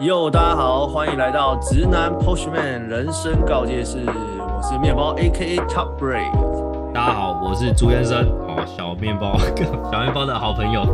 [0.00, 6.92] 哟，大家好，欢迎来到直男 Postman 人生告诫室，我是面包 A.K.A Top Brain。
[6.92, 9.38] 大家好，我是朱先生，哦，小面包，
[9.90, 10.84] 小面包的好朋友。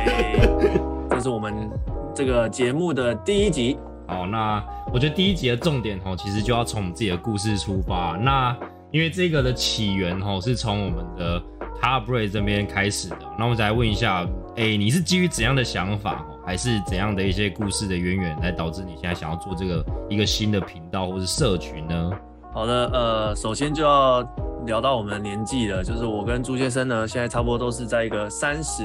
[1.10, 1.70] 这是我们
[2.14, 3.78] 这个节目的第一集。
[4.06, 8.16] 好，那我觉得第一集的重点哦，其实就要从我们自己的故事出发。
[8.18, 8.56] 那
[8.92, 11.38] 因为这个的起源哦，是从我们的
[11.82, 13.16] Top Brain 这边开始的。
[13.36, 14.26] 那我们再来问一下，
[14.60, 16.22] 哎，你是基于怎样的想法？
[16.44, 22.10] 还是怎样的一些故事的渊源，来导致你现在想要做这个一个新的频道或是社群呢？
[22.52, 24.20] 好的，呃，首先就要
[24.66, 28.84] 聊到我们的年纪了，就是我跟朱先生呢，现在差不多都是在一个三十，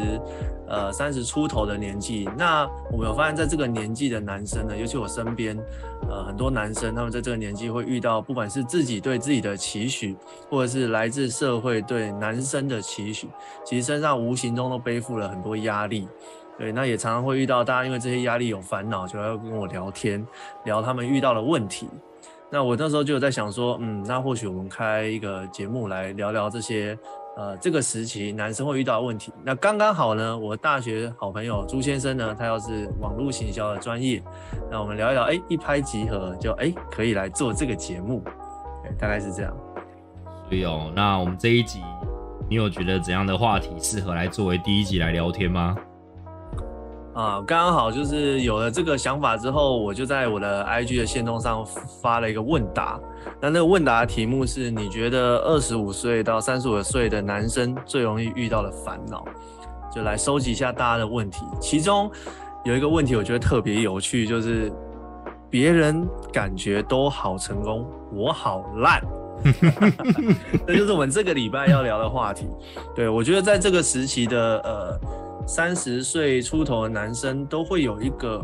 [0.68, 2.30] 呃，三十出头的年纪。
[2.38, 5.58] 那我们有发现，在这个年纪的男生呢，尤其我身边，
[6.10, 10.16] 呃，很多男生他们在这个年纪会遇到，不管是自己对自己的期许，
[10.50, 13.28] 或者是来自社会对男生的期许，
[13.66, 16.08] 其实身上无形中都背负了很多压力。
[16.58, 20.26] 对，那也常常会遇到大家因为这些压力有烦恼，就要跟我聊天，
[20.64, 21.90] 聊他们遇到的问题。
[22.50, 26.98] 那我那时候就有在想说，嗯，那或许我们开一个节目来聊聊这些，
[27.38, 29.34] 呃，这个时期男生会遇到的问题。
[29.44, 34.24] 那刚刚好呢，我大学好朋友朱先生呢，他要是网络行销的专业，
[34.72, 38.24] 那我们聊一聊，哎，一拍即合，就哎可以来做这个节目，
[38.98, 39.56] 大概是这样。
[40.50, 41.82] 对哦，那我们这一集，
[42.50, 45.76] 你有觉得怎样的话题适合来作为第一集来聊天吗？
[47.16, 51.66] 啊，刚刚好就是有了这个想法之后，我就在我的 IG 的线动上
[52.02, 53.00] 发了一个问答。
[53.40, 59.24] 那那个问答题目是：你觉得二十五岁到三十五岁的男生最容易遇到的烦恼？
[59.90, 61.46] 就来收集一下大家的问题。
[61.62, 62.12] 其中
[62.66, 64.70] 有一个问题我觉得特别有趣，就是
[65.50, 69.02] 别人感觉都好成功，我好烂。
[70.68, 72.46] 这就是我们这个礼拜要聊的话题。
[72.94, 75.00] 对我觉得在这个时期的呃。
[75.48, 78.44] 三十岁出头的男生都会有一个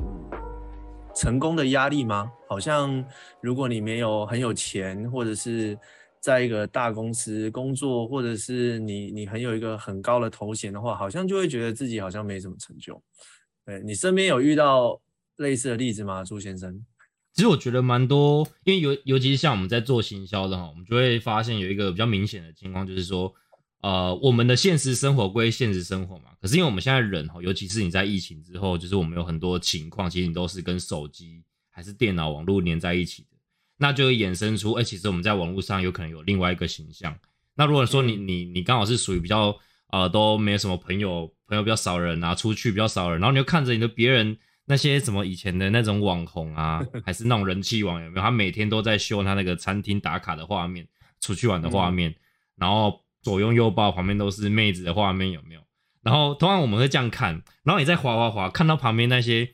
[1.16, 2.32] 成功的压力吗？
[2.48, 3.04] 好像
[3.42, 5.78] 如果你没有很有钱，或者是
[6.22, 13.02] 在一个大公司工作，或者是你你很有一个很高的头衔的话，好像就会觉得自己好像没什么成就。
[13.66, 15.02] 对你身边有遇到
[15.38, 16.86] 类似的例子吗，朱先生？
[17.34, 23.34] 其实我觉得蛮多，因为尤尤其是像我们在做行销的哈，我们就会发现有一个比较明显的情况，就是说。
[23.82, 33.38] 呃，我们的现实生活归现实生活嘛，可是因为我们现在人哈，尤其是你在疫情之后，就是我们有很多情况，其实你都是跟手机还是电脑网络连在一起的，
[33.78, 37.18] 那就会衍生出，哎，其实我们在网络上有可能有另外一个形象。
[37.56, 39.58] 那如果说你你你刚好是属于比较
[39.92, 48.22] 呃都没有什么朋友，朋友比较少人啊，出去比较少人，然后你就看着你的别人那些什么以前的那种网红啊， 还是那种人气网有没有？
[48.22, 50.88] 他每天都在秀他那个餐厅打卡的画面，
[51.20, 52.14] 出去玩的画面，
[52.56, 53.01] 然后。
[53.22, 55.62] 左拥右抱，旁边都是妹子的画面，有没有？
[56.02, 59.48] 然后通常我们会这样看，然后你再滑滑滑，看到旁边那些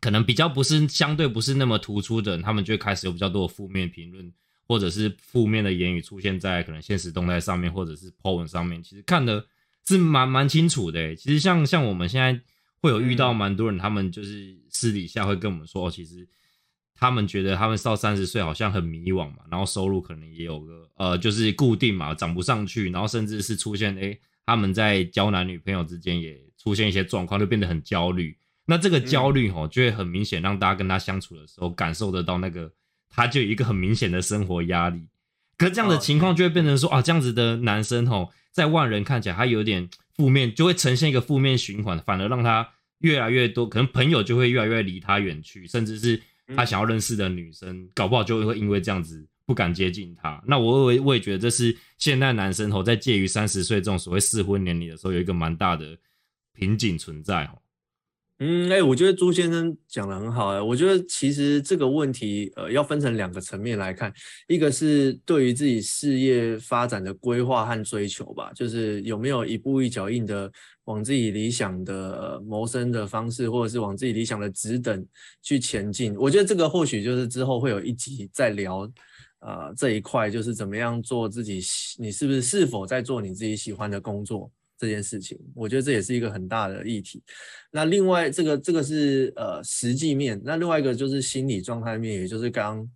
[0.00, 4.32] 可能比较不是相对不是那么突出的人，他们就会开始有比较多的负面评论，
[4.66, 8.82] 或者是负面的言语出现在可能现实动态上面，或者是 po 文上面。
[8.82, 9.44] 其实看的
[9.86, 11.14] 是蛮蛮清楚的。
[11.14, 12.40] 其实像像我们现在
[12.80, 16.28] 会有遇到蛮多人，他们就是私底下会跟我们说，其实。
[16.94, 28.36] 他们觉得他们到三十岁好像很迷惘嘛，然后收入可能也有个呃，就是固定嘛，涨不上去，然后甚至是出现哎，他们在交男女朋友之间也出现一些状况，就变得很焦虑。
[28.66, 32.70] 那这个焦虑吼，就会很明显让大家跟他相处的时候感受得到那个，
[33.08, 35.08] 他就有一个很明显的生活压力。
[35.56, 42.68] 可这样的情况就会变成说啊，这样子的男生吼，在外人看起来他有点负面，就会呈现一个负面循环，反而让他
[42.98, 46.20] 越来越多，可能朋友就会越来越离他远去，甚至是。
[46.56, 50.42] 他想要认识的女生，搞不好就会因为这样子不敢接近他。
[50.46, 55.96] 那我我我也觉得这是现代男生吼，在介于三十岁这种所谓适婚年龄的时候，有一个蛮大的
[56.52, 57.59] 瓶颈存在吼。
[58.42, 60.62] 嗯，哎，我觉得朱先生讲的很好哎。
[60.62, 64.10] 我觉得其实这个问题，呃，要分成两个层面来看，
[64.48, 70.50] 一个是对于自己事业发展的规划和追求吧，就是有没有一步一脚印的
[70.84, 75.06] 往自己理想的谋生的方式，或者是往自己理想的职等
[75.42, 76.16] 去前进。
[76.16, 78.90] 我觉得这个或许就是之后会有一集再聊，
[79.40, 81.60] 呃，这一块就是怎么样做自己，
[81.98, 84.50] 你是不是是否在做你自己喜欢的工作。
[84.80, 87.22] 这件事情，我觉得这也是一个很大的议题。
[87.70, 92.88] 那另外，这个这个是呃实际面，那另外一个就是心理状态面，也就是刚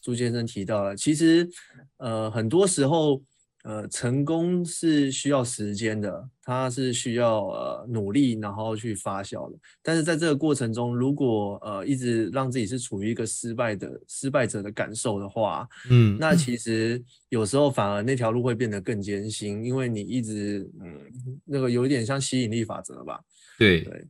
[0.00, 1.48] 朱先生提到了，其实
[1.96, 3.20] 呃很多时候。
[3.62, 9.58] 呃，成功是需要时间的，它是需要呃努力，然后去发酵的。
[9.82, 20.98] 但是在这个过程中，如果呃一直让自己是处于一个失败的失败者的感受的话，嗯，那其实有时候反而那条路会变得更艰辛，因为你一直嗯
[21.44, 23.20] 那个有一点像吸引力法则吧？
[23.58, 24.04] 对对。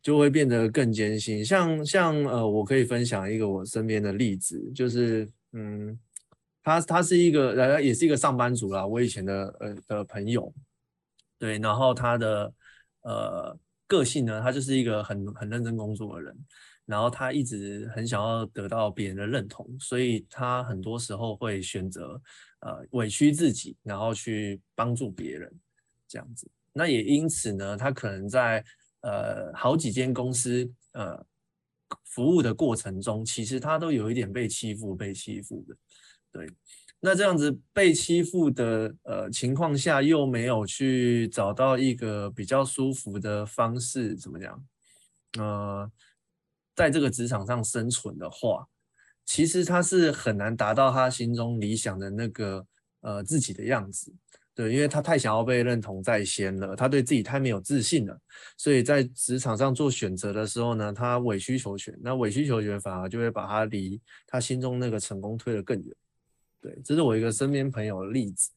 [0.00, 1.44] 就会变得更艰辛。
[1.44, 5.98] 像像呃，我可以分享一个我身边的例子，就是嗯，
[6.68, 10.52] 他他是一个呃，也是一个上班族啦，我以前的呃的朋友，
[11.38, 12.52] 对，然后他的
[13.02, 16.36] 呃个性呢，他就是一个很很认真工作的人。
[16.84, 22.18] 然后他一直很想要得到别人的认同，所以他很多时候会选择
[22.60, 25.52] 呃委屈自己，然后去帮助别人
[26.06, 26.50] 这样子。
[26.72, 28.64] 那也因此呢，他可能在
[29.02, 31.22] 呃好几间公司呃
[32.04, 35.76] 服务的过程中，其实他都有一点被欺负、被欺负的。
[36.38, 36.48] 对，
[37.00, 44.64] 那这样子被欺负的呃情况下，又没有去找到一个比较舒服的方式，怎么讲？
[45.38, 45.90] 呃。
[46.78, 48.64] 在这个职场上生存的话，
[49.26, 52.64] 其实他是很难达到他心中理想的那个
[53.00, 54.14] 呃自己的样子，
[54.54, 58.16] 对，因为他太想要被认同在先了，他对自己太没有自信了，
[58.56, 65.96] 所以在职场上做选择的时候呢，他委曲求全，那委曲求全反而就会把他离他心中那个成功推得更远，
[66.60, 68.50] 对，这是我一个身边朋友的例子，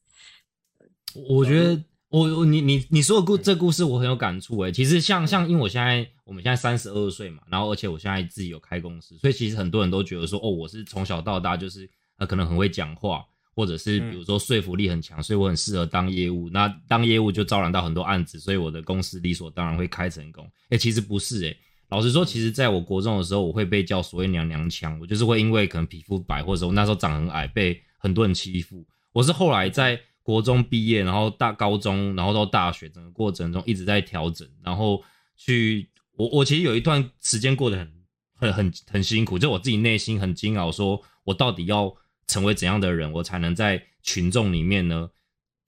[1.14, 1.82] 我觉得。
[2.12, 11.88] 我我你你你说的故这故事我很有感触诶，其实像像因为我现在我们现在三十二岁嘛，然后而且我现在自己有开公司，所以其实很多人都觉得说哦，我是从小到大就是
[12.18, 16.50] 呃可能很会讲话，或者是比如说说服力很强，所以我很适合当业务。
[16.50, 20.46] 那当业务就招揽到很多案子，所以我的公司理所当然会开成功。
[20.68, 21.56] 哎，其实不是诶，
[21.88, 28.84] 老实说，其实在我国中的时候，我会被叫所谓娘娘腔，我就是会因为可能皮肤白，或者我那时候长很矮，被很多人欺负。
[29.12, 29.98] 我是后来在。
[30.24, 35.02] 国中毕业，然后大高中，然后到大学，整个过程中一直在调整，然后
[35.36, 37.92] 去我我其实有一段时间过得很
[38.36, 41.92] 很很很辛苦，就我自己内心很煎熬，说我到底要
[42.28, 45.10] 成为怎样的人，我才能在群众里面呢？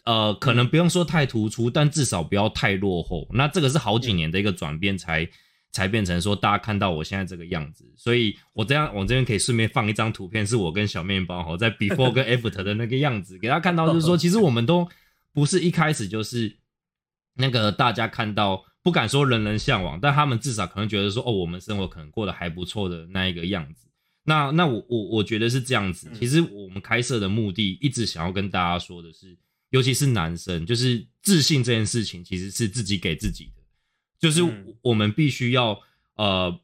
[0.04, 3.26] 呃，可能不用说太突出，但至少不要太落后。
[3.32, 5.26] 那这个是好几年的一个转变才。
[5.26, 5.32] 才
[5.88, 14.88] 变成说大家看到我现在这个样子，所以我这样我这边可以顺便放一张图片，是我跟小面包哈在 before 跟 after 的那个样子，给大家看到，就是说其实我们都
[15.32, 16.56] 不是一开始就是
[17.34, 23.88] 那个大家看到不敢说人人向往，但他们至少可能觉得说哦，我们生活可能过得还不错的那一个样子。
[24.26, 26.08] 那那我我我觉得是这样子。
[26.14, 29.36] 其实我们开设的目的一直想要跟大家说的是，
[29.70, 33.63] 尤其是男生，就是自信这件事情其实是自己给自己的。
[34.18, 34.42] 就是
[34.82, 35.80] 我们必须要
[36.16, 36.58] 呃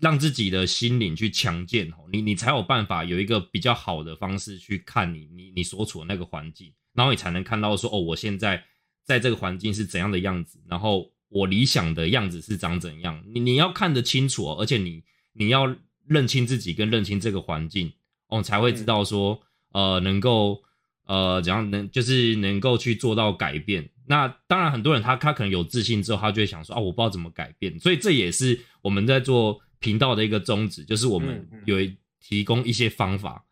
[0.00, 8.64] 让自己的心灵去强健哦，你你才有办法有一个比较好的方式去看你你你所处的那个环境，然后你才能看到说哦，我现在
[9.04, 15.02] 在这个环境是怎样的样子，然后我理想的样子是长怎样，你你要看得清楚哦，而且你
[15.32, 15.76] 你要
[16.06, 17.92] 认清自己跟认清这个环境
[18.28, 19.42] 哦，才会知道说
[19.72, 20.62] 呃能够
[21.06, 23.90] 呃怎样能就是能够去做到改变。
[24.08, 31.76] 那当然，很多人他他可能有自信之后，他就会想说啊，我不知道怎么改变，所以这也是我们在做频道的一个宗旨，就是我们有
[32.20, 33.44] 提供一些方法。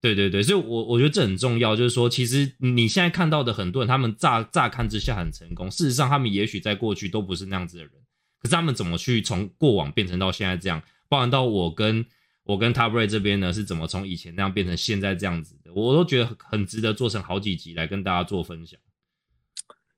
[0.00, 7.92] 对对对，所以我我觉得这很重要，就是说，其实你现在看到的很多人，他们乍乍看之下很成功，事实上他们也许在过去都不是那样子的人，
[8.40, 12.06] 可是他们怎么去从过往变成到现在这样，包含到我跟
[12.44, 18.78] 我跟 Tabray 这边呢，是怎么从以前那样变成现在这样子的，我都觉得很值得做成好几集来跟大家做分享。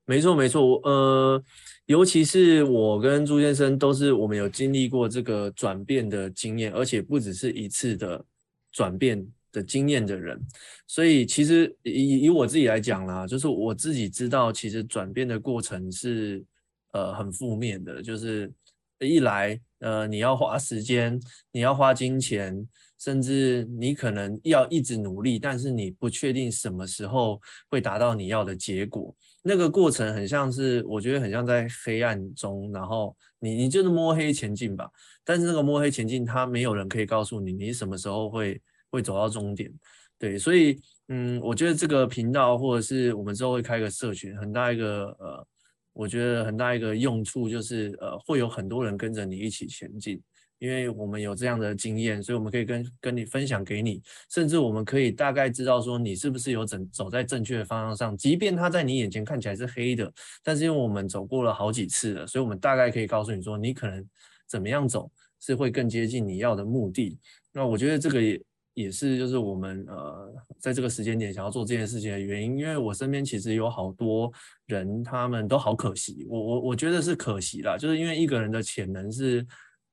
[0.08, 1.44] 没错，没错，呃，
[1.84, 8.24] 尤其是我跟朱先生都是我们有经历过这个转变的经验，而且不只是一次的
[8.72, 9.22] 转变
[9.52, 10.40] 的经验的人，
[10.86, 16.42] 所以其实以以我自己来讲啦，就是我自己知道，其实转变的过程是
[16.94, 18.50] 呃很负面的，就是
[19.00, 21.20] 一来呃你要花时间，
[21.52, 22.66] 你要花金钱，
[22.98, 27.40] 甚至你可能要一直努力，但是你不确定什么时候
[27.70, 29.14] 会达到你要的结果。
[29.42, 34.90] 那个过程很像是，我觉得很像在黑暗中，然后你你就是摸黑前进吧。
[35.24, 39.72] 但是那个摸黑前进，他没有人可以告诉你你什么时候会会走到终点。
[40.18, 45.46] 对，所以嗯，我觉得这个频道或者是我们之后会开个社群，很大一个呃，
[45.92, 50.20] 我觉得很大一个用处就是呃，会有很多人跟着你一起前进。
[50.58, 60.12] 因为我们有这样的经验，所以我们可以跟跟你分享给你，甚至我们可以大概知道说你是不是有整走在正确的方向上，即便它在你眼前看起来是黑的，
[60.42, 64.04] 但是因为我们走过了好几次了，所以我们大概可以告诉你说你可能
[64.48, 65.08] 怎么样走
[65.40, 67.16] 是会更接近你要的目的。
[67.52, 68.42] 那我觉得这个也
[68.74, 74.32] 也是就是我们呃在这个时间点想要做这件事情的原因，因为我身边其实有好多
[74.66, 79.46] 人他们都好可惜，我我我觉得是可惜啦，就是因为一个人的潜能是。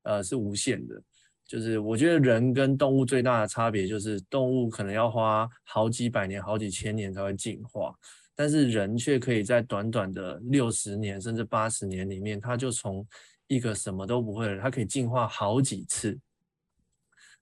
[0.05, 0.99] 呃，是无限的，
[1.45, 7.93] 就是我觉得人跟动物最大的差别就是动物可能要花好几百年、好几千年才会进化，
[8.35, 13.05] 但是人却可以在短短的六十年甚至八十年里面，他就从
[13.47, 16.17] 一个什么都不会的人，他可以进化好几次。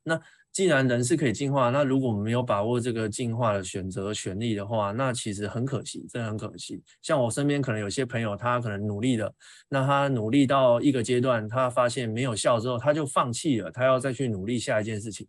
[0.04, 0.22] 那
[0.54, 6.80] 既然人是可以进化，那如果我们没有把握这个进化的选择权利的话，那其实很可惜，真的很可惜。
[7.02, 9.34] 像我身边可能有些朋友，他可能努力了，
[9.68, 15.28] 那他努力到一个阶段，他发现没有效之后，他就放弃了，他要再去努力下一件事情，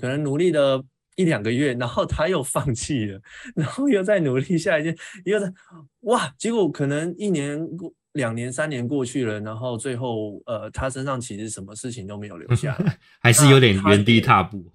[0.00, 0.82] 可能努力了
[1.16, 3.20] 一两个月，然后他又放弃了，
[3.54, 5.52] 然后又再努力下一件，又在
[6.00, 7.92] 哇，结果可能一年过。
[8.14, 12.76] 两年、三年过去了，然后最后，呃，他身上其实什么事情都没有留下，
[13.20, 14.72] 还是有点原地踏步。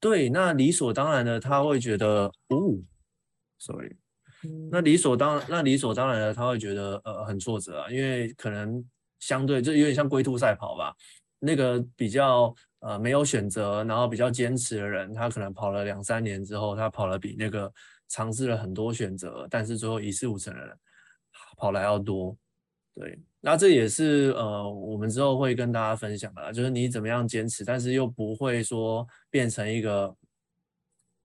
[0.00, 2.78] 对，那理所当然的，他会觉得，哦
[3.58, 3.96] ，sorry，
[4.70, 8.84] 那理所当，那理所当然的，他会觉得，呃，很挫折啊，因为可能
[9.20, 10.94] 相对就有点像龟兔赛跑吧，
[11.38, 17.70] 那个比较呃没有选择，然后比较坚持的人，他可能跑了两三年之后，他跑了比那个
[18.08, 20.74] 尝试了很多选择，但是最后一事无成的人
[21.58, 22.36] 跑来要多。
[22.98, 30.16] 对，那这也是呃，我们之后会跟大家分享的，就是你怎么样坚持，但是又不会说变成一个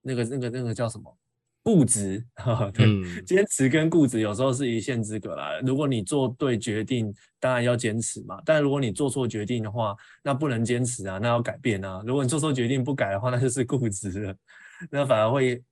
[0.01, 1.17] 那个那个那个叫什么
[1.63, 2.69] 固执 哈。
[2.73, 2.85] 对，
[3.23, 5.61] 坚持跟固执有时候是一线之隔啦。
[5.61, 8.41] 如果你做对决定，当然要坚持嘛。
[8.45, 12.03] 但如果你做错决定的话，那不能坚持啊，那要改变啊。
[12.05, 14.35] 如果你做错决定不改的话，那就是固执了，
[14.91, 15.63] 那反而会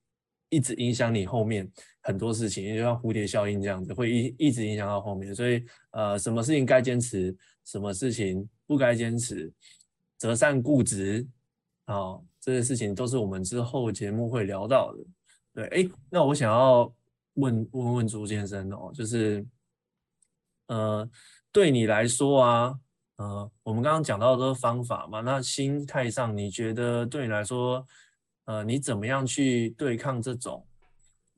[0.48, 1.70] 一直影响你后面。
[2.10, 5.34] 很多事情，就像蝴蝶效应这样子，会一一直影响到后面。
[5.36, 9.54] 所以，呃，什么事情该坚持，什么事情不该坚持，
[10.18, 11.28] 择善固执，
[11.86, 15.04] 啊，这些事情都是我们之后节目会聊到的。
[15.54, 16.92] 对，哎，那我想要
[17.36, 19.46] 问问问朱先生哦，就是，
[20.66, 21.08] 呃，
[21.52, 22.80] 对你来说啊，
[23.18, 27.86] 呃，我们刚刚讲到的都是方法嘛，那心态上，你觉得对你来说，
[28.46, 30.66] 呃，你怎么样去对抗这种，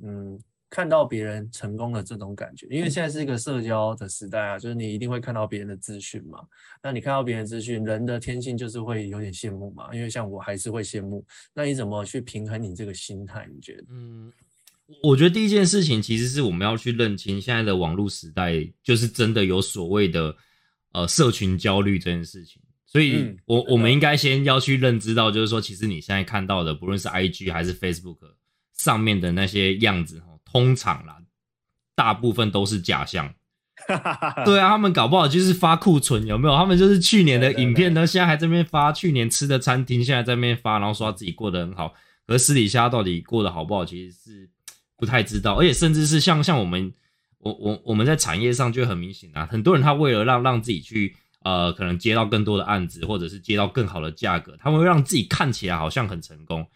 [0.01, 0.39] 嗯？
[0.71, 6.39] 看到别人成功的这种感觉，因为现在是一个社交的时代啊，就是你一定会看到别人的资讯嘛。
[6.81, 9.93] 那你看到别人资讯，人的天性就是会有点羡慕嘛。
[9.93, 11.23] 因为像我还是会羡慕。
[11.53, 13.45] 那你怎么去平衡你这个心态？
[13.53, 13.83] 你觉得？
[13.89, 14.31] 嗯，
[15.03, 20.33] 我觉得第一件事情其实是我们要去认清现在的网络时代，就是真的有所谓的
[20.93, 22.61] 呃社群焦虑这件事情。
[22.85, 28.19] 所以，我我们应该先要去认知到，就是说，其实你现在看到的，不论是 IG 还是 Facebook
[28.77, 30.21] 上面的那些样子。
[30.51, 31.17] 通常啦，
[31.95, 33.33] 大部分都是假象。
[34.45, 36.55] 对啊，他们搞不好就是发库存，有没有？
[36.55, 41.93] 他们就是去年的影片呢，现在还在那边发去年吃的餐厅，现在在那边发，然后说自己过得很好。
[42.27, 44.49] 而私底下到底过得好不好，其实是
[44.97, 45.55] 不太知道。
[45.55, 46.93] 而且甚至是像像我们，
[47.39, 56.67] 我我我们在产业上就很明显啊，很多人他为了让让自己去呃，可能接到更多的案子，或者是接到更好的价格，他们会让自己看起来好像很成功。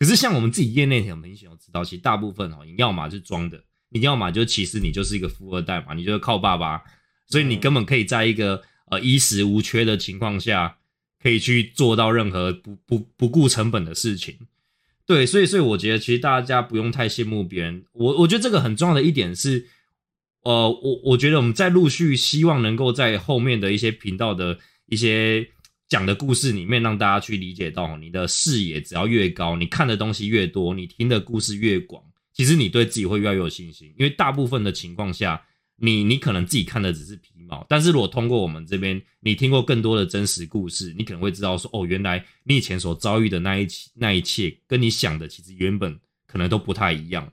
[0.00, 6.82] 可是像我们自己业内很明显有知道，其实大部分哦，你要么是装的，你要么就其实你就是一个富二代嘛，你就是靠爸爸，
[7.26, 10.78] 所以你根本可以在一个呃衣食无缺的情况下，
[11.22, 14.38] 可以去做到任何不不不顾成本的事情。
[15.04, 17.84] 对，所以所以我觉得其实大家不用太羡慕别人。
[17.92, 19.66] 我我觉得这个很重要的一点是，
[20.44, 25.50] 呃，我我觉得我们在陆续希望能够在后面的一些频道的一些。
[25.90, 32.00] 讲的故事里面，让大家去理解到，你的视野只要越高，你看的东西越多，你听的故事越广，
[32.32, 33.92] 其实你对自己会越来越有信心。
[33.98, 35.42] 因为大部分的情况下，
[35.74, 47.30] 你你可能自己看的只是皮毛，但是如果通过我们这边，你听过更多的真实故事，你可能会知道说，哦，原来你以前所遭遇的那一起那一切，跟你想的其实原本可能都不太一样。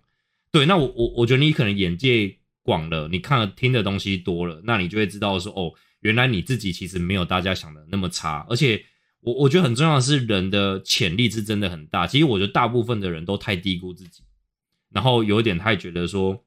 [0.52, 5.72] 对，那我我我觉得你可能眼界广了，你看了听的东西多了，那你就会知道说，哦。
[6.02, 8.84] 原来你自己其实没有大家想的那么差，而且
[9.20, 12.06] 我我觉得很重要的是人的潜力是真的很大。
[12.06, 14.22] 其实我觉得大部分的人都太低估自己，
[14.92, 16.44] 然后有点太觉得说，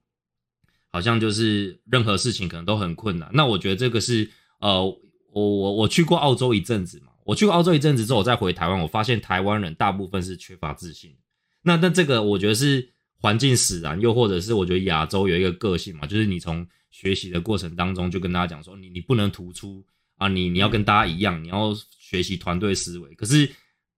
[0.88, 3.28] 好像就是任何事情可能都很困难。
[3.34, 4.30] 那我觉得这个是
[4.60, 4.98] 呃，我
[5.34, 11.16] 我我去过澳洲一阵子嘛，我去过澳洲一阵子之后，我再回台湾，我发现台湾人大部分是缺乏自信。
[11.62, 16.66] 那那这个我觉得是环境使然，又或者是我觉得亚洲有一个个性嘛，就是你从。
[17.00, 19.82] 学习的过程当中，就跟大家讲说，你你不能突出
[20.18, 23.14] 啊，你你要跟大家一样，你要学习团队思维。
[23.14, 23.50] 可是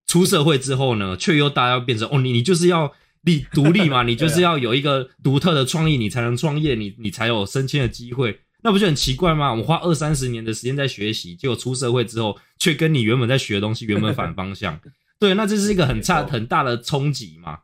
[0.06, 2.92] 出社会之后呢，却又大家要变成哦，你你就是要
[3.22, 8.38] 立独立嘛，你就是要有一个独特的创意，你才能创业，你你才有升迁的机会。
[8.62, 9.50] 那不就很奇怪吗？
[9.50, 14.78] 我们花二三十年的时间在学习，结果出社会之后，却跟你原本在学的东西原本反方向。
[15.18, 17.58] 对，那这是一个很差很大的冲击嘛。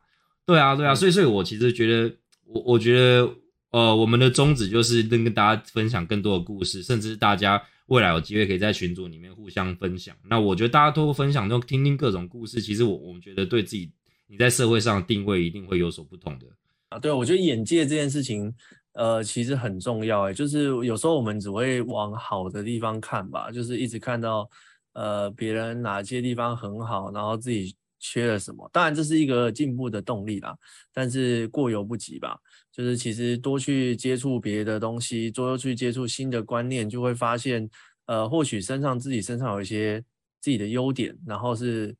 [0.45, 3.33] 对啊，对啊，所以所以我其实觉得，我我觉得。
[3.71, 10.15] 呃，我们的宗旨就是能跟大家分享更多的故事，甚至大家未来有机会可以在群组里面互相分享。
[10.27, 13.91] 那我觉得大家多分享，都听听各种故事，其实我我们觉得对自己
[14.27, 16.47] 你在社会上定位一定会有所不同的
[16.89, 16.97] 啊。
[16.97, 18.51] 对，我觉得眼界这件事情
[18.93, 24.49] 呃，其实很重要哎，就是有时候我们只会往好的地方看吧，就是一直看到
[24.93, 28.67] 呃别人哪些地方很好，然后自己缺了什么。
[28.73, 30.57] 当然这是一个进步的动力啦，
[30.91, 32.35] 但是过犹不及吧。
[32.79, 37.69] 就是其实多去接触别的东西，多去接触新的观念，就会发现
[38.05, 40.01] 呃或许身上自己身上有一些
[40.39, 41.93] 自己的优点，然后是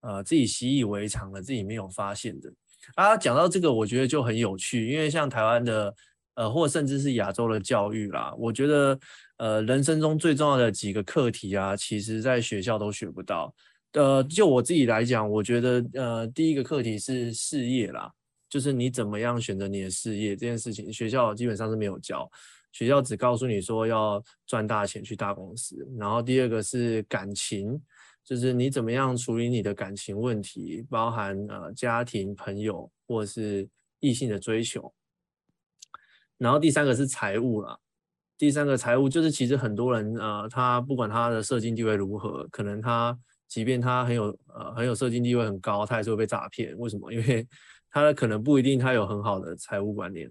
[0.00, 2.50] 呃自己习以为常的，自己没有发现的。
[2.94, 5.94] 啊，讲到这个，我觉得就很有趣，因为像台湾的。
[6.36, 8.98] 呃，或甚至是亚洲的教育啦，我觉得，
[9.36, 13.54] 呃，人生中最重要的几个课题啊，其实在学校都学不到。
[13.92, 18.10] 呃，就我自己来讲，我觉得，呃，第一个课题是事业啦，
[18.54, 22.30] 就是你怎么样选择你的事业这件事情，学校基本上是没有教，
[22.70, 25.76] 学校只告诉你说要赚大钱去大公司。
[25.98, 27.82] 然后第二个是感情，
[28.24, 33.68] 就是你怎么样处理你的感情问题，包含呃家庭、朋友或是
[33.98, 34.94] 异性的追求。
[36.38, 37.76] 然后第三个是财务了，
[38.38, 43.18] 第三个财务就是其实很多人呃，他不管他的社经地位如何，可能他
[43.48, 46.78] 即便他很有呃很有社经地位很高，他还是会被诈骗。
[46.78, 47.12] 为什么？
[47.12, 47.44] 因为
[47.94, 50.28] 他可能不一定他有很好的财务观念。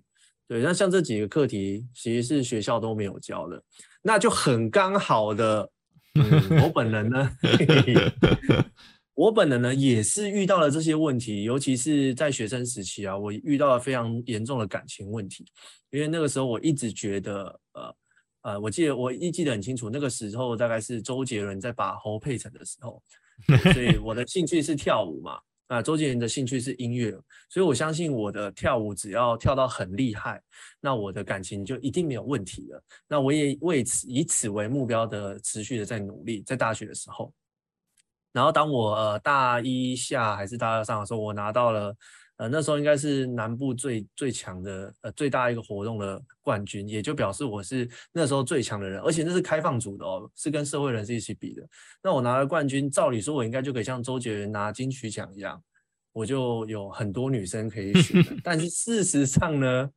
[0.47, 3.63] 对，那像这几个课题其实是学校都没有教的，
[4.01, 5.69] 那就很刚好的，
[6.61, 7.31] 我本人呢。
[9.15, 15.45] 我本人呢也是遇到了这些问题，尤其是在学生时期啊，我遇到了非常严重的感情问题。
[15.91, 17.95] 因为那个时候我一直觉得，呃
[18.41, 23.01] 呃，我记得我一记得很清楚，那个时候大概是周杰伦在把侯佩岑的时候，
[23.71, 27.11] 所以我的兴趣是跳舞嘛，啊，周杰伦的兴趣是音乐，
[27.49, 30.41] 所以我相信我的跳舞只要跳到很厉害，
[30.79, 32.83] 那我的感情就一定没有问题了。
[33.07, 37.33] 那我也为此以此为目标的持续的在努力，在大学的时候。
[38.31, 41.95] 然后当我呃大一下还是大二上的时候，我拿到了
[42.43, 51.65] 呃那时候应该是南部最最强的呃最大一个活动的冠军，也就表示我是那时候最强的人，而且那是开放组的哦，是跟社会人士一起比的。
[52.03, 55.63] 那我拿了冠军，照理说我应该就可以像周杰伦拿金曲奖一样，
[56.11, 58.21] 我就有很多女生可以选。
[58.43, 59.89] 但是事实上呢，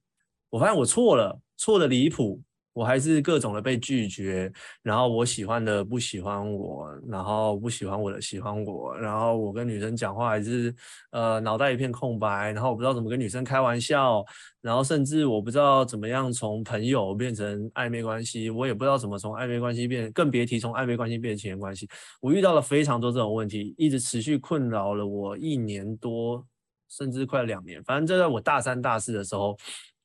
[0.48, 2.40] 我发现我错了，错的离谱。
[2.76, 10.74] 我还是各种的被拒绝，然后我喜欢的不喜欢我，然后不喜欢我的喜欢我，然后我跟女生讲话还是
[11.10, 14.22] 呃脑袋一片空白，然后我不知道怎么跟女生开玩笑，
[14.60, 21.88] 然后甚至我不知道怎么样从朋友变成暧昧关系，我也不知道怎么从暧昧关系变，更别提从暧昧关系变成情人关系。
[22.20, 26.44] 我遇到了非常多这种问题，一直持续困扰了我一年多，
[26.90, 27.82] 甚至快两年。
[27.84, 29.56] 反正就在我大三大四的时候。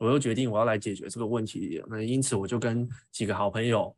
[0.01, 3.95] 我又决定我要来解决这个问题，那因此我就跟几个好朋友，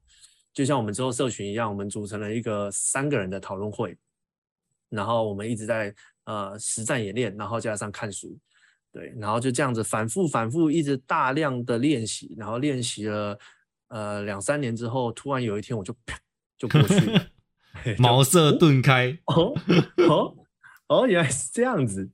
[0.53, 3.97] 就像我们之后社群一样，我们组成了一个三个人的讨论会，
[4.89, 8.37] 然后我们一直在呃实战演练，然后加上看书，
[8.91, 13.39] 对，然后就这样子反复反复一直大量的练习，然后练习了
[13.87, 16.19] 呃两三年之后，突然有一天我就啪
[16.57, 17.27] 就过去了
[17.97, 19.53] 茅塞顿开，哦
[20.09, 20.35] 哦
[20.87, 22.11] 哦，原来是这样子。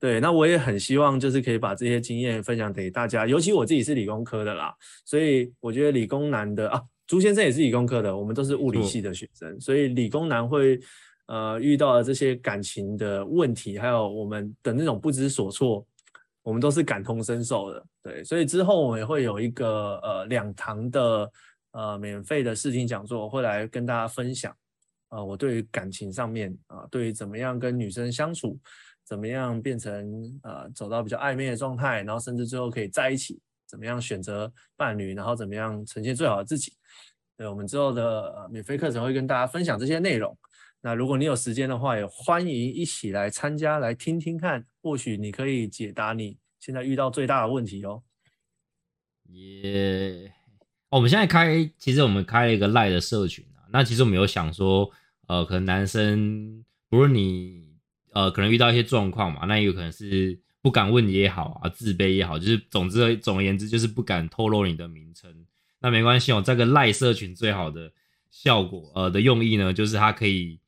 [0.00, 4.72] 对，那我也很希望就是可以把这些经验分享给大家，尤其我自己是理工科的啦，
[5.04, 10.78] 所以我觉得理工男的啊，朱先生也是理工科的，我们都是物理系的学生，所以理工男会
[11.26, 15.84] 呃遇到的这些感情的问题，还有我们的那种不知所措，
[16.44, 17.84] 我们都是感同身受的。
[18.00, 21.28] 对，所以之后我们也会有一个呃两堂的
[21.72, 24.54] 呃免费的试听讲座，会来跟大家分享，
[25.08, 28.56] 呃，我对于感情上面啊，对于怎么样跟女生相处。
[29.08, 33.40] 怎么样变成呃走到比较暧昧的状态，然后甚至最后可以在一起？
[33.66, 36.74] 怎么样选择伴侣，然后怎么样呈现最好的自己？
[37.38, 40.36] 对，我们之后的免费课程会跟大家分享这些内容。
[40.80, 48.02] 那如果你有时间的话，也欢迎一起来参加，来听听看，或许你可以解答你现在遇到最大的问题哦。
[49.30, 50.32] 耶！
[50.90, 53.64] 我们现在开，其实我们开了一个赖的社群啊。
[53.70, 54.90] 那其实我们有想说，
[55.26, 57.67] 呃，可能男生不论你。
[58.12, 65.32] 呃，可能遇到一些状况嘛，那有可能是不敢问也好啊，自卑也好，就是总之总而言之，就是不敢透露你的名称。
[65.80, 67.92] 那没关系哦，这个赖社群最好的
[68.30, 70.58] 效果，呃的用意呢，就是它可以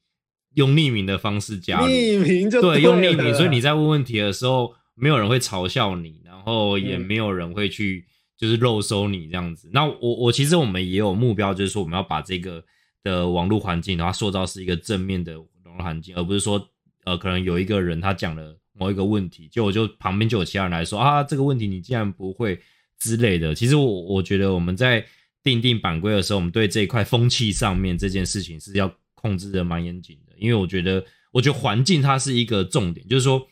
[0.55, 8.07] 用匿名的方式加入，匿名就对，用匿名，所以你在问问题的时候，没有人会嘲笑你，然后也没有人会去
[8.39, 9.69] 就是肉收你这样子。
[9.73, 12.63] 那我我其实我们也有目标，就是说我们要把这个
[13.03, 16.70] 的网络环境然后塑造是一个正面的网络环境，而不是说。
[17.05, 22.61] 呃，可能有一个人他讲了某一个问题，就我就旁边就有其他人来说啊，这个问题你竟然不会
[22.99, 23.55] 之类的。
[23.55, 25.05] 其实我我觉得我们在
[25.43, 33.47] 定定版规的时候，我们对这一块风气上面这件事情是要控制的蛮严谨的，因为我觉得我觉得环境它是一个重点，就是说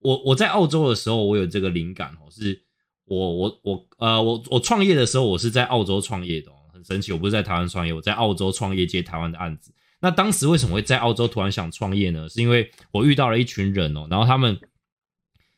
[0.00, 2.62] 我我在澳洲的时候，我有这个灵感哦，是
[3.04, 9.72] 我我我呃我我创业的时候，我是在澳洲创业的，哦很神奇，我不是在台湾创业，我在澳洲创业接台湾的案子。
[10.00, 12.28] 那当时为什么会在澳洲突然想创业呢？
[12.28, 14.60] 是因为我遇到了一群人哦，然后他们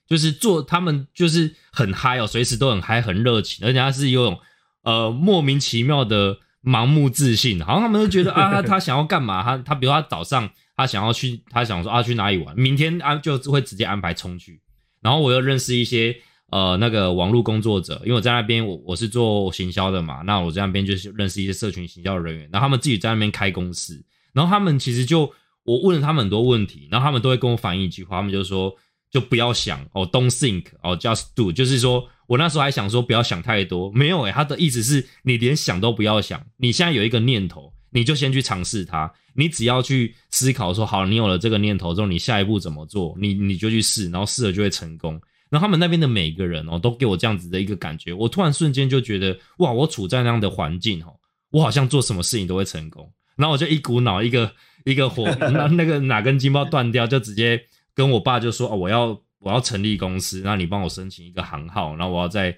[0.07, 4.39] 就是做，他们就是很嗨哦，随时都很嗨，很热情，而且他是有种
[4.83, 9.43] 呃莫名其妙的盲目自信，好像他们都觉得啊，他想要干嘛？
[9.43, 14.61] 他他比如他早上他想要去，他想说啊去哪里玩，明天安就会直接安排冲去。
[15.01, 16.17] 然后我又认识一些
[16.51, 24.05] 呃那个网络工作者，因为我在那边我我是做行销的嘛，那我在那边就是认识一些社群行销人员，然后他们自己在那边开公司。
[24.37, 25.33] 然后他们其实就
[25.65, 28.71] 我问了他们很多问题，然后他们都会跟我反映一句话，他们就说
[29.11, 45.19] 就不要想哦，don't think 哦，just do，就是说我那时候还想说不要想太多，没有诶，他的意思是你连想都不要想，你现在有一个念头，你就先去尝试它，你只要去思考说好，你有了这个念头之后，你下一步怎么做，你你就去试，然后试了就会成功。
[45.49, 51.15] 然后他们那边的每个人哦，都给我这样子的一个感觉，我突然瞬间就觉得哇，我处在那样的环境哦，
[51.51, 53.11] 我好像做什么事情都会成功。
[53.37, 54.53] 然后我就一股脑，一个
[54.85, 57.63] 一个火，那 那个哪根筋包断掉，就直接
[57.95, 62.57] 跟我爸就说：“哦，我要我要成立公司，那你帮我申请一个行号，然后我要在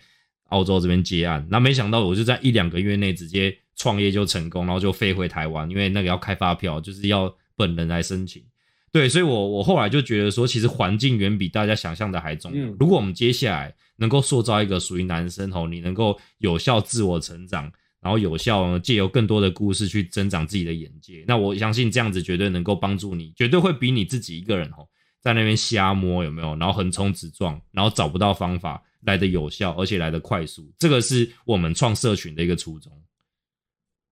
[0.51, 8.43] 澳洲这边接案。”那没想到我就在一两个月内直接创业就成功，然后就飞回台湾，因为那个要开发票，就是要本人来申请。
[8.91, 12.67] 对，所以我我后来就觉得说，其实环境远比大家想象的还重要。
[12.79, 17.71] 如果我们接下来能够塑造一个属于男生吼，你能够有效自我成长。
[18.09, 24.89] 然后有效借由更多的故事去增长自己的眼界，那我相信这样子绝对能够帮助你，绝对会比你自己一个人吼
[25.21, 30.73] 在那边瞎摸有没有，然后横冲直撞，然后找不到方法来的有效，而且来的快速。
[30.79, 32.91] 这个是我们创社群的一个初衷。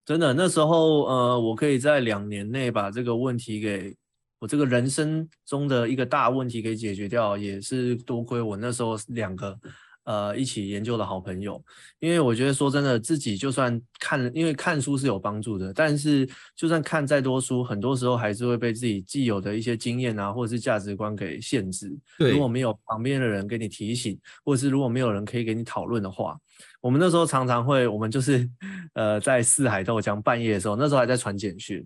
[0.04, 3.96] 真的，那时候呃，我可以在两年内把这个问题给
[4.40, 9.58] 我这个人生中的一个大问题给解决掉，也是多亏我那时候两个。
[10.06, 11.60] 呃，一起研究的好朋友，
[11.98, 21.92] 因为我觉得说真的，自己就算看，因为看书是有帮助的，但是就算看再多书，很多时候还是会被自己既有的一些经验啊，或者是价值观给限制。
[22.18, 26.38] 对，如果没有旁边的人给你提醒，或者是如果没有人可以给你讨论的话，
[26.80, 28.48] 我们那时候常常会，我们就是
[28.94, 31.84] 呃，在四海豆浆半夜的时候，那时候还在传简讯。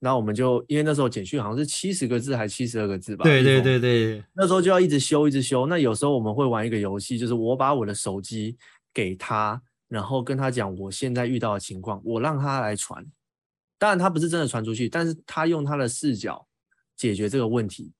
[0.00, 5.66] 然后我们就因为那时候简讯好像是七十个字还七十二个字吧，对对对对，那时候就要一直修一直修。
[5.66, 8.56] 那有时候我们会玩一个游戏，就是我把我的手机
[8.94, 13.04] 给他，然后跟他讲我现在遇到的情况，我让他来传。
[13.78, 16.46] 当然他不是真的传出去，但是他用他的视角
[16.96, 17.92] 解决这个问题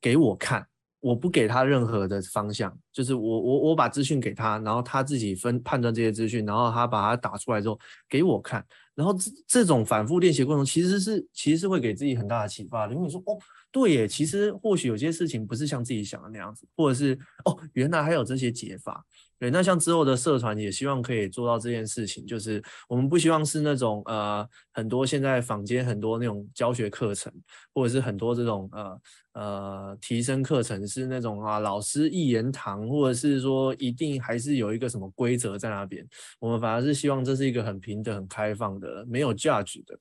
[0.00, 0.66] 给我看。
[1.02, 7.76] 我不给他任何的方向，就是我我我把资讯给他，然后他自己分判断这些资讯，然后他把它打出来之后
[8.08, 12.94] 给我看，然后这这种反复练习过程其实是其实是会给自己很大的启发的。
[12.94, 13.36] 因为你说哦，
[13.72, 19.04] 对耶，其实或许有些事情不是像自己想的那样子，或者是哦，原来还有这些解法。
[19.42, 27.32] 对，那像之后的社团也希望可以做到这件事情，就是我们不希望是那种呃很多现在坊间很多那种教学课程，
[27.74, 29.00] 或者是很多这种呃
[29.32, 36.06] 呃提升课程是那种啊老师一言堂，或者是说一定还是有一个什么规则在那边。
[36.38, 39.98] 我们反而是希望这是一个很平等、很开放的，没有 judge 的，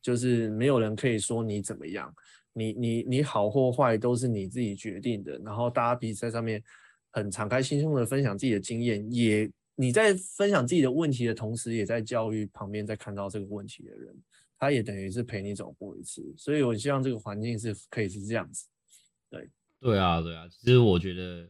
[0.00, 2.14] 就是没有人可以说你怎么样，
[2.52, 6.62] 你你你好或坏都是你自己决定的，然后大家彼此在上面。
[7.14, 14.12] 很敞开心胸的分享自己的经验，也你在分享自己的问题的同时，也在教育旁边在看到这个问题的人，
[14.58, 16.34] 他也等于是陪你走过一次。
[16.36, 18.66] 所以我希望这个环境是可以是这样子。
[19.30, 19.48] 对，
[19.80, 20.44] 对啊，对啊。
[20.48, 21.48] 其实我觉得，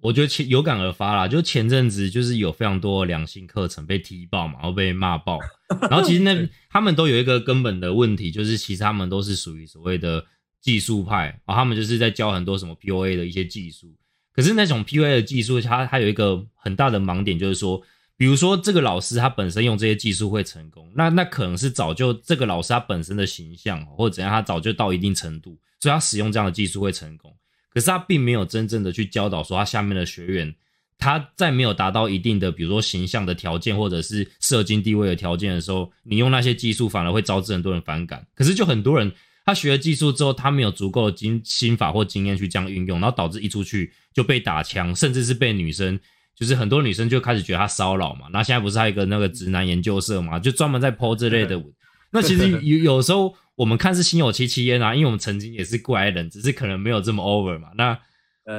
[0.00, 5.38] 我觉得前有感而发啦，就前阵子就是有非常多良性课程被踢爆嘛，然后被骂爆。
[5.90, 10.24] 然后其实那他们都有一个根本的问题，就是其实他们都是属于所谓的
[10.60, 13.94] 技术派啊，他们就是在教很多什么 POA 的一些技术。
[14.34, 17.82] 可是那种 PUA 的技术，它它有一个很大的盲点，就是说，
[18.16, 27.34] 比如说这个老师他本身用这些技术会成功，那那可能是早就这个老师他本身的形象或者怎样，他早就到一定程度，所以他使用这样的技术会成功。
[27.68, 30.54] 可是他并没有真正的去教导说他下面的学员，
[30.96, 38.26] 他在没有达到一定的，比如说形象的条件或者是社经地位的条件的时候，你用那些技术反而会招致很多人反感。
[38.34, 39.12] 可是就很多人。
[39.44, 45.98] 他学了技术之后，他没有足够的经心法或经验去这样运用，然后导致一出去就被打枪，甚至是被女生，
[46.36, 48.26] 就是很多女生就开始觉得他骚扰嘛。
[48.32, 51.62] 那现在不是还有一个那个直男研究社嘛，就专门在剖这类的。
[52.10, 57.68] 那其实有 有时候我们看是心有戚戚焉啊，因为我们曾经也是过来人，只是可能没有这么 over 嘛。
[57.76, 57.98] 那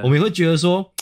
[0.01, 0.93] 我们也会觉得说，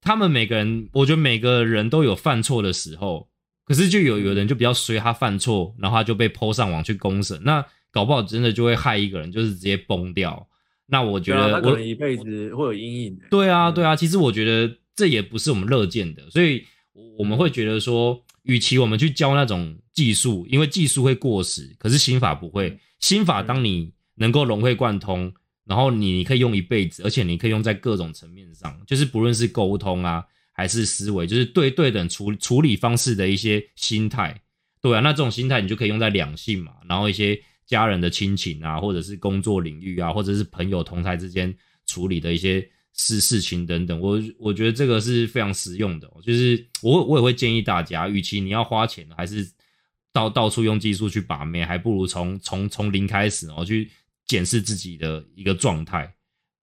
[0.00, 3.28] 他们每个人，我觉得每个人都有犯错的时候，
[3.64, 7.40] 可是就有有人就比较随，他犯错，然后他就被剖上网去公审。
[7.44, 10.48] 那搞不好真的就会害一个人，就是直接崩掉。
[10.86, 13.18] 那我觉得我一辈子会有阴影。
[13.30, 16.28] 对啊，对啊，其实我觉得这也不是我们乐见的。
[16.30, 16.64] 所以
[17.16, 22.76] 我们会觉得说，与其我们去教那种技术，因为技术会过时，可是心法不会。
[22.98, 25.32] 心法当你能够融会贯通，
[25.64, 34.38] 然后你可以用一辈子，而且你可以用在各种层面上，就是不论是沟通啊，还是思维，就是对对等处处理方式的一些心态，
[34.80, 41.54] 对啊，那这种心态你就可以用在两性嘛，然后一些家人的亲情啊，或者是工作领域啊，或者是朋友同台之间
[41.86, 42.68] 处理的一些。
[42.94, 46.06] 事事情等等，我我觉得这个是非常实用的。
[46.22, 49.50] 就是我我也会建议大家，与其你要花钱，还是
[50.12, 53.90] 到到处用技术去把妹，还不如从从从零开始哦，去
[54.26, 56.12] 检视自己的一个状态，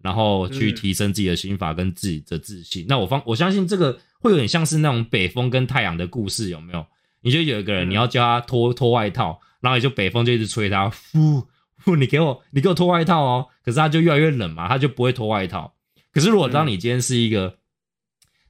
[0.03, 2.85] 然后去提升自己的心法跟自己的自信。
[2.87, 6.85] 那我方我相信这个会有点像是那种北风跟太阳的故事，有没有？
[7.21, 11.47] 你就有一个人，你要教他脱脱外套，然后也就北风就一直吹他，呼
[11.83, 15.73] 呼，你给我你给我脱外套哦，可是他就越来越冷嘛，他就不会脱外套。
[16.11, 17.57] 可是，如果当你今天是一个，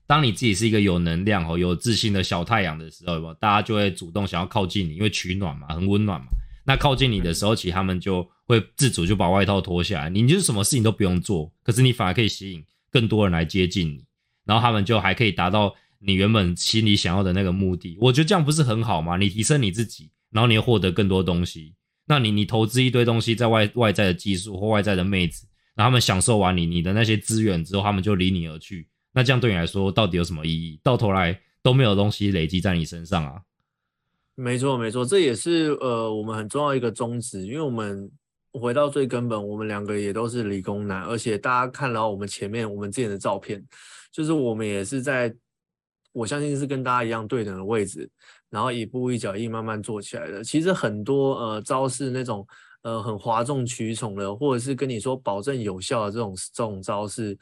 [0.07, 6.27] 当你自己是一个有能量哦、有自信的小太阳的时候，大家就会主动想要靠近你，因为取暖嘛，很温暖嘛。
[6.65, 14.05] 那靠近你的时候，其实他们就会自主就把外套脱下来，你就是什么事情都不用做，可是你反而可以吸引更多人来接近你，
[14.45, 17.97] 然后他们就还可以达到你原本心里想要的那个目的。
[17.99, 19.17] 我觉得这样不是很好吗？
[19.17, 25.47] 你提升你自己，然后你获得更多东西，那你你投资一堆东西在外外在的技术或外在的妹子。
[25.75, 28.89] 然后他们享受完你你的那些资源之后，他们就离你而去。
[29.13, 30.79] 那这样对你来说到底有什么意义？
[30.83, 33.41] 到头来都没有东西累积在你身上啊！
[34.35, 37.45] 没错，没错，这也是呃我们很重要一个宗旨。
[37.45, 38.11] 因为我们
[38.51, 43.63] 回到最根本，我们两个也都是理工男，而且大家看到我们前面我们之前的照片，
[44.11, 45.33] 就是我们也是在
[46.11, 48.09] 我相信是跟大家一样对等的位置，
[48.49, 50.43] 然后一步一脚印慢慢做起来的。
[50.43, 52.45] 其实很多呃招式那种。
[52.81, 57.37] 呃，很哗众取宠的，或者是跟你说保证有效的这种这种招式，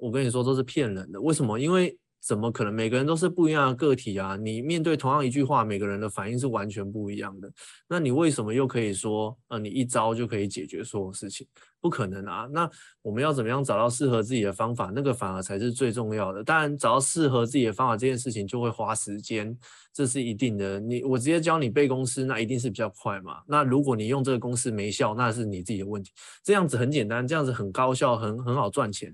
[0.00, 1.20] 我跟你说都是骗人的。
[1.20, 1.58] 为什么？
[1.58, 2.72] 因为怎么可能？
[2.72, 4.36] 每个人都是不一样的个体啊！
[4.36, 7.50] 你面对同样一句话，每个人的反应是完全不一样的。
[7.88, 11.46] 那你为什么又可以说，呃，你一招就可以解决所有事情？
[11.80, 12.48] 不可能啊！
[12.52, 12.70] 那
[13.02, 14.92] 我们要怎么样找到适合自己的方法？
[14.94, 16.44] 那个反而才是最重要的。
[16.44, 19.58] 当然，找到适合自己的方法这件事情就会花时间，
[19.92, 20.78] 这是一定的。
[20.78, 23.38] 你我直接教你背公式，那一定是比较快嘛。
[23.48, 26.12] 那如果你用这个公式没效，那是你自己的问题。
[26.44, 29.12] 这样子很简单，这样子很高效，很很好赚钱。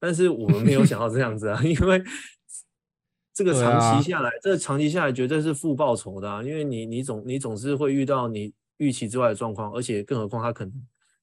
[0.00, 2.02] 但是我们没有想到这样子啊， 因为
[3.34, 6.42] 这个长期下来，这长期下来绝对是负报酬的啊。
[6.42, 10.74] 因为你你总你总是会遇到你预期之外的状况，而且更何况他可能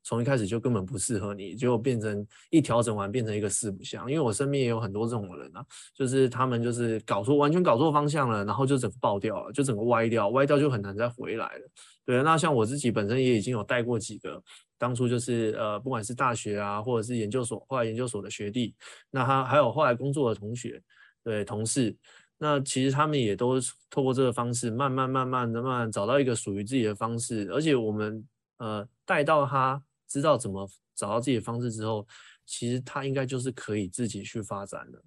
[0.03, 4.09] 从一开始就根本不适合你，就变成一调整完变成一个四不像。
[4.09, 11.69] 因为我身边也有很多这种人啊，就是他们就是搞错完全搞错方向了，然后就整个爆掉了，就整个歪掉，歪掉就很难再回来了。
[12.07, 14.41] 对，那像我自己本身也已经有带过几个。
[14.79, 18.73] 当初就是呃，不管是大学啊，或者是研究所，后来研究所的学弟，
[19.11, 20.81] 那他还有后来工作的同学，
[21.21, 21.93] 对同事，
[22.37, 28.25] 那其实他们也都透过这个方式，慢慢慢慢的慢慢找到一个属于自己的方式，而且我们
[28.59, 32.07] 呃带到他知道怎么找到自己的方式之后，
[32.45, 35.03] 其实他应该就是可以自己去发展的，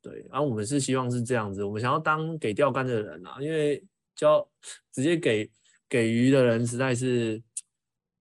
[0.00, 3.84] 对，然后我们是希望是这样子，我们想要当给钓竿的人啊，因为
[4.14, 4.48] 教
[4.92, 5.50] 直接给
[5.88, 7.42] 给鱼的人实在是。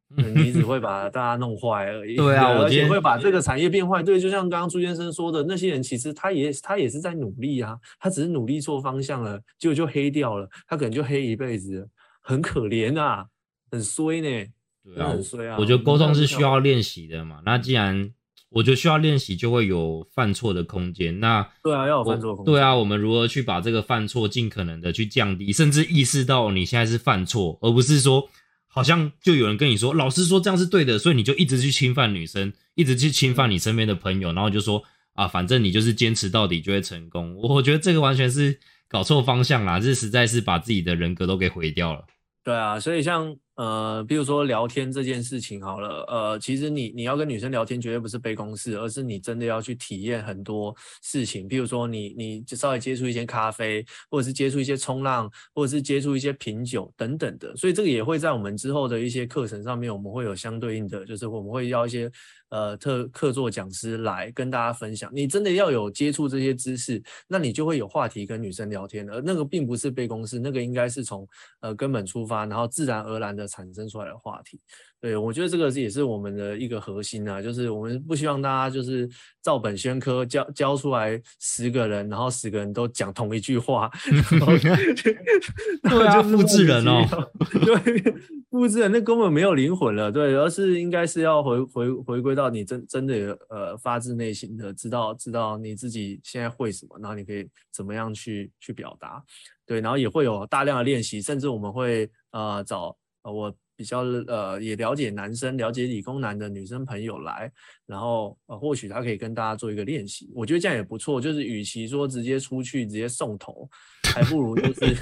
[0.15, 2.15] 你只会把大家弄坏而已。
[2.17, 4.01] 对啊，而且会把这个产业变坏。
[4.01, 11.89] 对，就像刚刚朱先生说的，那些人其实他也他也是在努力啊，他只是努力错方向了，结果就黑掉了，他可能就黑一辈子，
[12.21, 13.25] 很可怜啊，
[13.69, 14.47] 很衰呢。
[14.85, 15.57] 对啊，很衰啊。
[15.59, 17.41] 我觉得沟通是需要练习的嘛。
[17.43, 18.09] 那既然
[18.49, 21.19] 我觉得需要练习，就会有犯错的空间。
[21.19, 22.53] 那对啊，要有犯错空间。
[22.53, 28.29] 对啊，我们如何去把这个犯错尽可能的去降低，甚至意识到你现在是犯错，而不是说。
[28.69, 34.83] 好像就有人跟你说，老师说这样是对的，所以你就一直去侵犯女生，一直去侵犯你身边的朋友，然后就说
[35.13, 37.35] 啊，反正你就是坚持到底就会成功。
[37.37, 42.05] 我觉得这个完全是搞错方向啦，这实在是把自己的人格都给毁掉了。
[42.43, 43.35] 对啊，所以像。
[43.57, 51.47] 呃，比如说聊天这件事情好了，呃，其实你你要跟女生聊天，绝对不是背公式，而是你真的要去体验很多事情。
[51.47, 57.55] 比如说你你就稍微接触一些咖啡，或者是接触一些冲浪，或者是接触一些品酒等等的。
[57.55, 62.11] 所以这个也会在我们之后的一些课程上面，我们会有相对应的，就是我们会要一些
[62.49, 65.09] 呃特客座讲师来跟大家分享。
[65.11, 71.27] 你真的要有接触这些知识，那你就会有话题跟女生聊天而那个并不是背公式，那个应该是从
[71.61, 73.46] 呃根本出发，然后自然而然的。
[73.47, 74.59] 而产生出来的话题。
[74.99, 79.07] 对我觉得这个也是我们的一个核心啊，就是我们不希望大家就是
[79.43, 83.91] 照本宣科教教出来十个人，然后十个人都讲同一句话
[85.87, 87.05] 对啊，复制人哦，
[87.63, 88.13] 对，
[88.49, 99.23] 复制人那根本没有灵魂了，对，而是应该是要回回回归到你真真的呃发自内心的知道知道你自己现在会什么，然后你可以怎么样去去表达，
[99.65, 103.55] 对，然后也会有大量的练习，甚至我们会呃找呃我。
[103.79, 107.51] 比较呃，也了解男生，了解理工男的女生朋友来，
[107.85, 111.21] 然后呃，或许他可以跟大家做一个练习，我觉得这样也不错。
[111.21, 113.69] 就是与其说直接出去直接送头，
[114.15, 114.97] 还不如就是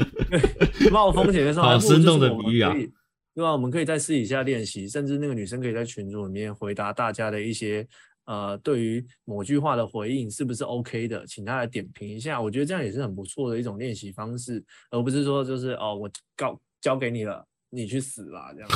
[0.90, 3.52] 冒风险的时候，好生动的比喻啊，对吧？
[3.52, 7.86] 我们可以在私底下练习，甚至那个女生可以在群组里面回答大家的一些
[8.24, 12.40] 呃，对于某句话的回应是不是 OK 的，请她来点评一下。
[12.40, 17.44] 我觉得这样也是很不错的一种练习方式，而不是说就是哦，我告交给你了。
[17.72, 18.52] 你去死吧！
[18.52, 18.68] 这样，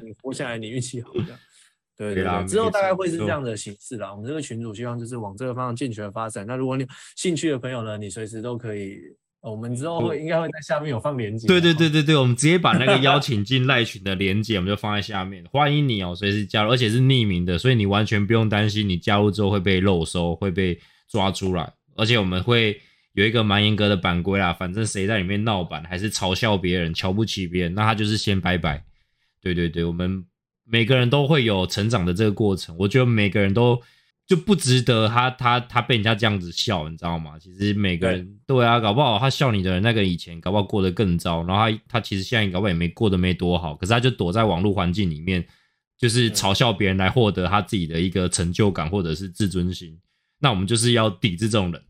[0.00, 1.30] 你 你活下来，你运气好这样。
[1.96, 4.12] 对对对，之后大概会是这样的形式啦。
[4.14, 6.46] 我们这个群主希望就是往这个方向健全发展。
[6.46, 8.96] 那如果你兴趣的朋友呢，你随时都可以。
[9.40, 11.48] 我们之后会应该会在下面有放链接。
[11.48, 22.80] 对对对对对，我们直接把那个邀请进赖群的链接，我们就放在下面，欢迎你哦，随时加入，而且是匿名的，所以你完全不用担心你加入之后会被漏收，会被抓出来，而且我们会。
[23.18, 28.84] 有一个蛮严格的版规啦，反正谁在里面闹版，还是嘲笑别人、瞧不起别人，那他就是先拜拜。
[29.42, 30.24] 对对对，我们
[30.64, 33.82] 每个人都会有成长的这个过程，我觉得每个人都
[34.24, 37.36] 就不值得他他他被人家这样子笑，你知道吗？
[37.40, 45.44] 其实每个人对啊，搞不好他笑你的人，那个以前搞不好过得更糟，然后他他其实现在搞不好也没过得没多好，可是他就躲在网络环境里面，
[45.98, 49.98] 就是嘲笑别人来获得他自己的一个成就感或者是自尊心。
[50.38, 51.82] 那我们就是要抵制这种人。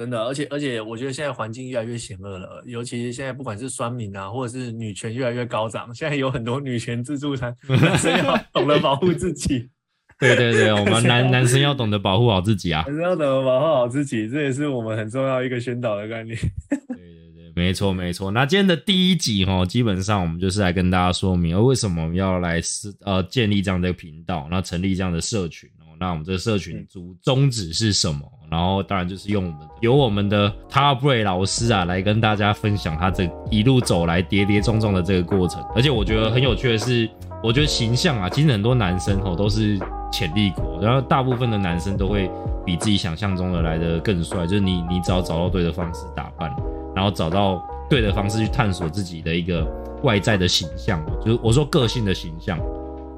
[0.00, 9.68] 真的，而且而且，我觉得现在环境越来越险恶了，尤其是现在不管是酸民啊，或者是女权越来越高涨，现在有很多女权自助餐， 男生要懂得保护自己。
[10.18, 16.34] 对对对，我们 男男生要懂得保护好自己啊，男生要懂得保护好自己，这也是我们很重要一个宣导的概念。
[16.70, 18.30] 对对对，没错没错。
[18.30, 25.68] 那今天的第一集哈，基本上我们就是来跟大家说明，为什么要来是呃建立这样的频道，那成立这样的社群。
[26.00, 28.20] 那我们这个社群主宗旨是什么？
[28.50, 35.62] 然后当然就是用我们由我们的 Tabray 老师啊来跟大家分享他这一路走来跌跌撞撞的这个过程。
[35.76, 37.06] 而且我觉得很有趣的是，
[37.42, 39.78] 我觉得形象啊，其实很多男生哦都是
[40.10, 42.30] 潜力股，然后大部分的男生都会
[42.64, 44.46] 比自己想象中的来的更帅。
[44.46, 46.50] 就是你你只要找到对的方式打扮，
[46.96, 49.64] 然后找到对的方式去探索自己的一个
[50.02, 52.58] 外在的形象，就是我说个性的形象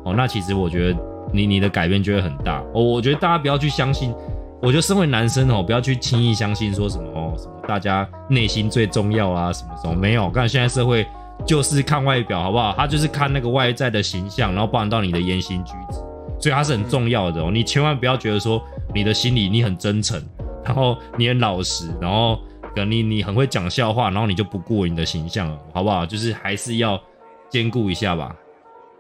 [0.05, 1.12] 哦，那其实我觉得。
[1.33, 4.15] 你你的改变就会很大哦，我觉得大家不要去相信，
[4.61, 11.07] 我觉得身为男生哦，不要去轻易相信说什么哦什么大家内心最重要啊什么什么没有，看现在社会
[11.47, 12.75] 就是看外表好不好？
[12.77, 15.99] 他就是看那个外在的形象，然后包含到你的言行举止，
[16.39, 17.51] 所以他是很重要的哦。
[17.51, 18.63] 你千万不要觉得说
[18.95, 20.23] 你的心里你很真诚，
[20.65, 22.39] 然后你很老实，然后
[22.87, 26.07] 你你很会讲笑话，然后你就不顾你的形象了，好不好？
[26.07, 27.01] 就是还是要
[27.49, 28.35] 兼顾一下吧，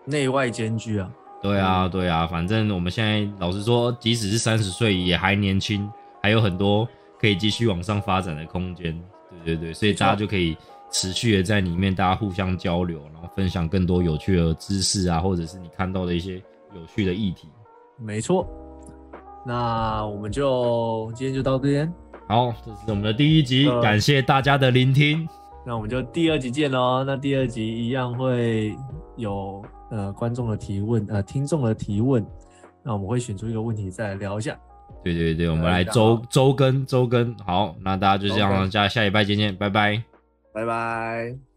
[0.06, 1.08] 内外兼具啊。
[1.42, 5.90] 对啊，对啊，反正我们现在老实说，即使是三十岁也还年轻，
[6.22, 6.88] 还有很多
[7.20, 8.96] 可以继续往上发展的空间。
[9.44, 10.56] 对对对，所以大家就可以
[10.92, 16.36] 持续的在里面，大家互相交流，然后分享更多有趣的知识啊，或者是你看到的一些
[16.74, 17.48] 有趣的议题。
[17.98, 18.46] 没错，
[19.44, 21.92] 那我们就今天就到这边。
[22.28, 25.28] 好，这是我们的第一集，感谢大家的聆听。
[25.66, 27.02] 那我们就第二集见喽。
[27.04, 28.76] 那第二集一样会
[29.16, 29.60] 有。
[29.92, 32.26] 呃，观众的提问，呃，听众的提问，
[32.82, 34.58] 那我们会选出一个问题再来聊一下。
[35.04, 40.02] 对对对，我们来周周更周更，好，那大家就这样，下下礼拜见见，拜拜，
[40.54, 41.51] 拜拜。